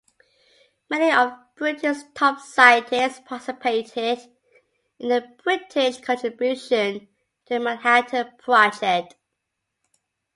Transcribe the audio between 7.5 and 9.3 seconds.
the Manhattan Project.